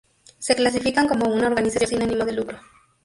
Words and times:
Se 0.39 0.55
clasifican 0.55 1.07
como 1.07 1.31
una 1.31 1.45
organización 1.45 1.87
sin 1.91 2.01
ánimo 2.01 2.25
de 2.25 2.31
lucro. 2.33 2.57